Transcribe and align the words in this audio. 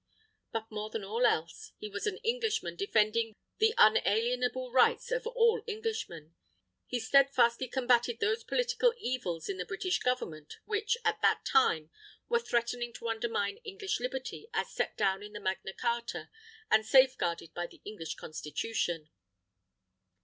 But 0.51 0.71
more 0.71 0.89
than 0.89 1.03
all 1.03 1.27
else, 1.27 1.73
he 1.77 1.87
was 1.87 2.07
an 2.07 2.17
Englishman 2.23 2.75
defending 2.75 3.35
the 3.59 3.75
unalienable 3.77 4.71
rights 4.71 5.11
of 5.11 5.27
all 5.27 5.61
Englishmen. 5.67 6.33
He 6.87 6.99
steadfastly 6.99 7.67
combated 7.67 8.19
those 8.19 8.43
political 8.43 8.95
evils 8.97 9.47
in 9.47 9.57
the 9.59 9.63
British 9.67 9.99
Government, 9.99 10.57
which, 10.65 10.97
at 11.05 11.21
that 11.21 11.45
time, 11.45 11.91
were 12.29 12.39
threatening 12.39 12.93
to 12.93 13.09
undermine 13.09 13.57
English 13.57 13.99
Liberty 13.99 14.49
as 14.55 14.71
set 14.71 14.97
down 14.97 15.21
in 15.21 15.33
the 15.33 15.39
Magna 15.39 15.71
Carta 15.71 16.31
and 16.71 16.83
safeguarded 16.83 17.53
by 17.53 17.67
the 17.67 17.79
English 17.85 18.15
Constitution. 18.15 19.07